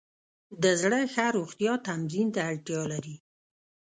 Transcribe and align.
د 0.61 0.63
زړه 0.81 0.99
ښه 1.13 1.25
روغتیا 1.37 1.73
تمرین 1.87 2.27
ته 2.35 2.41
اړتیا 2.49 2.81
لري. 2.93 3.15